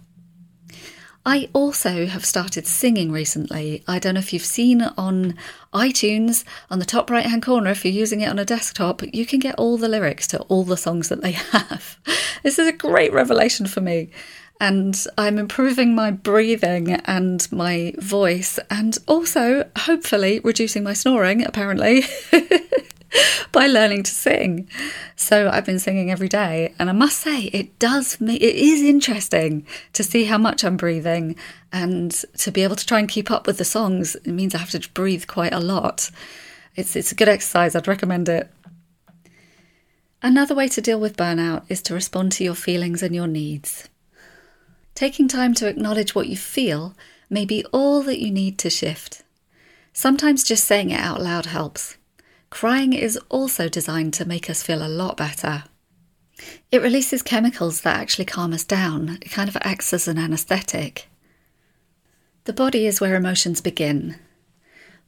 I 1.24 1.48
also 1.52 2.06
have 2.06 2.24
started 2.24 2.66
singing 2.66 3.12
recently. 3.12 3.82
I 3.86 3.98
don't 3.98 4.14
know 4.14 4.20
if 4.20 4.32
you've 4.32 4.44
seen 4.44 4.82
on 4.82 5.34
iTunes 5.74 6.44
on 6.70 6.78
the 6.78 6.84
top 6.84 7.10
right 7.10 7.26
hand 7.26 7.42
corner, 7.42 7.70
if 7.70 7.84
you're 7.84 7.92
using 7.92 8.22
it 8.22 8.28
on 8.30 8.38
a 8.38 8.44
desktop, 8.44 9.02
you 9.12 9.26
can 9.26 9.38
get 9.38 9.54
all 9.56 9.76
the 9.76 9.88
lyrics 9.88 10.26
to 10.28 10.40
all 10.42 10.64
the 10.64 10.76
songs 10.76 11.08
that 11.08 11.20
they 11.20 11.32
have. 11.52 11.98
This 12.42 12.58
is 12.58 12.66
a 12.66 12.72
great 12.72 13.12
revelation 13.12 13.66
for 13.66 13.80
me 13.80 14.10
and 14.60 15.06
I'm 15.16 15.38
improving 15.38 15.94
my 15.94 16.10
breathing 16.10 16.92
and 16.92 17.50
my 17.50 17.94
voice, 17.98 18.58
and 18.68 18.96
also 19.08 19.68
hopefully 19.74 20.40
reducing 20.44 20.84
my 20.84 20.92
snoring, 20.92 21.44
apparently, 21.44 22.04
by 23.52 23.66
learning 23.66 24.02
to 24.04 24.10
sing. 24.10 24.68
So 25.16 25.48
I've 25.48 25.64
been 25.64 25.78
singing 25.78 26.10
every 26.10 26.28
day, 26.28 26.74
and 26.78 26.88
I 26.88 26.92
must 26.92 27.20
say, 27.20 27.44
it 27.44 27.78
does 27.78 28.20
me, 28.20 28.36
it 28.36 28.54
is 28.54 28.82
interesting 28.82 29.66
to 29.92 30.02
see 30.02 30.24
how 30.24 30.38
much 30.38 30.64
I'm 30.64 30.76
breathing 30.76 31.36
and 31.72 32.12
to 32.38 32.50
be 32.50 32.62
able 32.62 32.76
to 32.76 32.86
try 32.86 32.98
and 32.98 33.08
keep 33.08 33.30
up 33.30 33.46
with 33.46 33.58
the 33.58 33.64
songs. 33.64 34.14
It 34.16 34.26
means 34.28 34.54
I 34.54 34.58
have 34.58 34.70
to 34.70 34.90
breathe 34.90 35.26
quite 35.26 35.52
a 35.52 35.60
lot. 35.60 36.10
It's, 36.76 36.96
it's 36.96 37.12
a 37.12 37.16
good 37.16 37.28
exercise, 37.28 37.74
I'd 37.74 37.88
recommend 37.88 38.28
it. 38.28 38.50
Another 40.22 40.54
way 40.54 40.68
to 40.68 40.82
deal 40.82 41.00
with 41.00 41.16
burnout 41.16 41.64
is 41.68 41.80
to 41.82 41.94
respond 41.94 42.32
to 42.32 42.44
your 42.44 42.54
feelings 42.54 43.02
and 43.02 43.14
your 43.14 43.26
needs. 43.26 43.88
Taking 44.94 45.28
time 45.28 45.54
to 45.54 45.66
acknowledge 45.66 46.14
what 46.14 46.28
you 46.28 46.36
feel 46.36 46.94
may 47.30 47.46
be 47.46 47.64
all 47.72 48.02
that 48.02 48.20
you 48.20 48.30
need 48.30 48.58
to 48.58 48.68
shift. 48.68 49.22
Sometimes 49.94 50.44
just 50.44 50.64
saying 50.64 50.90
it 50.90 51.00
out 51.00 51.22
loud 51.22 51.46
helps. 51.46 51.96
Crying 52.50 52.92
is 52.92 53.18
also 53.28 53.68
designed 53.68 54.12
to 54.14 54.24
make 54.24 54.50
us 54.50 54.62
feel 54.62 54.84
a 54.84 54.88
lot 54.88 55.16
better. 55.16 55.64
It 56.70 56.82
releases 56.82 57.22
chemicals 57.22 57.82
that 57.82 57.98
actually 57.98 58.24
calm 58.24 58.52
us 58.52 58.64
down. 58.64 59.18
It 59.22 59.30
kind 59.30 59.48
of 59.48 59.56
acts 59.60 59.92
as 59.92 60.08
an 60.08 60.18
anaesthetic. 60.18 61.08
The 62.44 62.52
body 62.52 62.86
is 62.86 63.00
where 63.00 63.14
emotions 63.14 63.60
begin. 63.60 64.16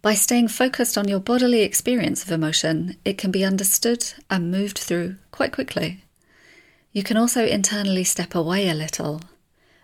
By 0.02 0.14
staying 0.14 0.48
focused 0.48 0.98
on 0.98 1.08
your 1.08 1.20
bodily 1.20 1.62
experience 1.62 2.24
of 2.24 2.30
emotion, 2.30 2.96
it 3.04 3.18
can 3.18 3.30
be 3.30 3.44
understood 3.44 4.12
and 4.30 4.50
moved 4.50 4.78
through 4.78 5.16
quite 5.30 5.52
quickly. 5.52 6.04
You 6.92 7.02
can 7.02 7.16
also 7.16 7.46
internally 7.46 8.04
step 8.04 8.34
away 8.34 8.68
a 8.68 8.74
little 8.74 9.20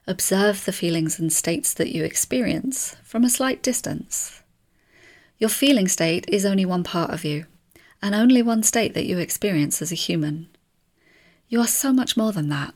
Observe 0.09 0.65
the 0.65 0.73
feelings 0.73 1.19
and 1.19 1.31
states 1.31 1.75
that 1.75 1.95
you 1.95 2.03
experience 2.03 2.97
from 3.05 3.25
a 3.25 3.29
slight 3.29 3.63
distance. 3.63 4.43
Your 5.39 5.51
feeling 5.51 5.87
state 5.87 6.25
is 6.29 6.45
only 6.45 6.65
one 6.65 6.83
part 6.83 7.11
of 7.11 7.25
you, 7.25 7.47
and 8.03 8.15
only 8.15 8.43
one 8.43 8.63
state 8.65 8.95
that 8.95 9.07
you 9.07 9.19
experience 9.19 9.81
as 9.81 9.93
a 9.93 9.97
human. 9.97 10.49
You 11.49 11.61
are 11.61 11.67
so 11.67 11.93
much 11.93 12.17
more 12.17 12.33
than 12.33 12.49
that. 12.49 12.75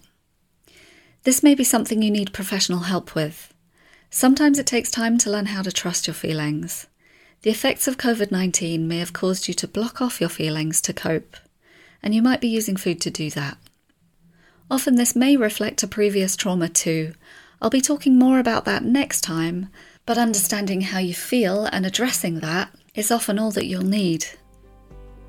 This 1.25 1.43
may 1.43 1.55
be 1.55 1.65
something 1.65 2.03
you 2.03 2.11
need 2.11 2.33
professional 2.33 2.81
help 2.81 3.15
with. 3.15 3.53
Sometimes 4.11 4.59
it 4.59 4.67
takes 4.67 4.91
time 4.91 5.19
to 5.19 5.31
learn 5.31 5.47
how 5.47 5.63
to 5.63 5.73
trust 5.73 6.07
your 6.07 6.15
feelings. 6.15 6.87
The 7.43 7.51
effects 7.51 7.89
of 7.89 7.97
COVID 7.97 8.31
19 8.31 8.87
may 8.87 8.99
have 8.99 9.13
caused 9.13 9.49
you 9.49 9.55
to 9.55 9.67
block 9.67 10.01
off 10.01 10.21
your 10.21 10.31
feelings 10.31 10.81
to 10.83 10.93
cope, 10.93 11.37
and 12.01 12.15
you 12.15 12.23
might 12.23 12.41
be 12.41 12.49
using 12.49 12.77
food 12.77 13.01
to 13.01 13.11
do 13.11 13.31
that. 13.31 13.59
Often 14.71 14.95
this 14.95 15.17
may 15.17 15.37
reflect 15.37 15.83
a 15.83 15.89
previous 15.89 16.37
trauma 16.37 16.69
too. 16.69 17.15
I'll 17.61 17.71
be 17.71 17.81
talking 17.81 18.19
more 18.19 18.39
about 18.39 18.65
that 18.65 18.85
next 18.85 19.21
time, 19.21 19.69
but 20.07 20.19
understanding 20.19 20.81
how 20.81 20.99
you 20.99 21.15
feel 21.15 21.67
and 21.67 21.87
addressing 21.87 22.41
that 22.41 22.75
is 22.95 23.11
often 23.11 23.39
all 23.39 23.51
that 23.53 23.67
you'll 23.67 23.83
need. 23.83 24.27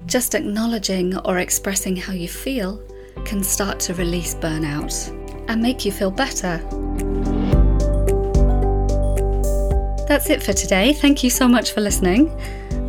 Just 0.05 0.35
acknowledging 0.35 1.15
or 1.19 1.39
expressing 1.39 1.95
how 1.95 2.13
you 2.13 2.27
feel 2.27 2.81
can 3.25 3.43
start 3.43 3.79
to 3.81 3.93
release 3.93 4.35
burnout 4.35 5.09
and 5.47 5.61
make 5.61 5.85
you 5.85 5.91
feel 5.91 6.11
better. 6.11 6.57
That's 10.07 10.29
it 10.29 10.43
for 10.43 10.53
today. 10.53 10.93
Thank 10.93 11.23
you 11.23 11.29
so 11.29 11.47
much 11.47 11.71
for 11.71 11.81
listening. 11.81 12.35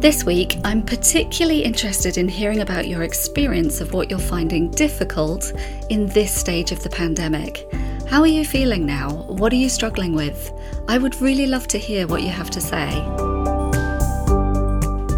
This 0.01 0.25
week, 0.25 0.59
I'm 0.64 0.83
particularly 0.83 1.62
interested 1.62 2.18
in 2.18 2.29
hearing 2.29 2.61
about 2.61 2.88
your 2.88 3.03
experience 3.03 3.81
of 3.81 3.92
what 3.94 4.11
you're 4.11 4.18
finding 4.18 4.70
difficult 4.70 5.53
in 5.88 6.07
this 6.09 6.35
stage 6.35 6.73
of 6.73 6.83
the 6.83 6.90
pandemic. 6.90 7.66
How 8.09 8.21
are 8.21 8.27
you 8.27 8.45
feeling 8.45 8.87
now? 8.87 9.11
What 9.29 9.53
are 9.53 9.57
you 9.57 9.69
struggling 9.69 10.14
with? 10.14 10.53
I 10.88 10.99
would 10.99 11.21
really 11.21 11.47
love 11.47 11.67
to 11.69 11.79
hear 11.79 12.07
what 12.07 12.23
you 12.23 12.29
have 12.29 12.51
to 12.51 12.61
say. 12.61 13.01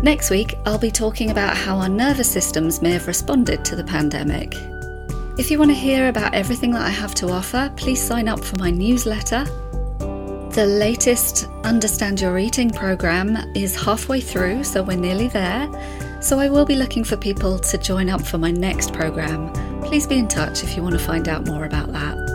Next 0.02 0.30
week, 0.30 0.54
I'll 0.64 0.78
be 0.78 0.90
talking 0.90 1.30
about 1.30 1.56
how 1.56 1.78
our 1.78 1.88
nervous 1.88 2.30
systems 2.30 2.80
may 2.80 2.92
have 2.92 3.06
responded 3.06 3.64
to 3.64 3.76
the 3.76 3.84
pandemic. 3.84 4.54
If 5.38 5.50
you 5.50 5.58
want 5.58 5.70
to 5.70 5.76
hear 5.76 6.08
about 6.08 6.34
everything 6.34 6.70
that 6.72 6.82
I 6.82 6.90
have 6.90 7.14
to 7.16 7.28
offer, 7.30 7.72
please 7.76 8.00
sign 8.00 8.28
up 8.28 8.42
for 8.42 8.56
my 8.58 8.70
newsletter 8.70 9.44
the 10.56 10.64
latest 10.64 11.50
Understand 11.64 12.22
Your 12.22 12.38
Eating 12.38 12.70
program 12.70 13.36
is 13.54 13.76
halfway 13.76 14.22
through, 14.22 14.64
so 14.64 14.82
we're 14.82 14.96
nearly 14.96 15.28
there. 15.28 15.68
So 16.22 16.38
I 16.38 16.48
will 16.48 16.64
be 16.64 16.76
looking 16.76 17.04
for 17.04 17.18
people 17.18 17.58
to 17.58 17.76
join 17.76 18.08
up 18.08 18.22
for 18.22 18.38
my 18.38 18.52
next 18.52 18.94
program. 18.94 19.52
Please 19.82 20.06
be 20.06 20.16
in 20.16 20.28
touch 20.28 20.64
if 20.64 20.74
you 20.74 20.82
want 20.82 20.94
to 20.94 20.98
find 20.98 21.28
out 21.28 21.46
more 21.46 21.66
about 21.66 21.92
that. 21.92 22.25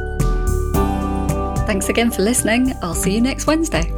Thanks 1.72 1.88
again 1.88 2.12
for 2.12 2.22
listening. 2.22 2.74
I'll 2.82 2.94
see 2.94 3.16
you 3.16 3.22
next 3.22 3.48
Wednesday. 3.48 3.91